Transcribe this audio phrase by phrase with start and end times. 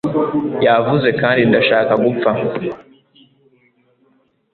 [0.65, 2.31] Yavuze kandi ndashaka gupfa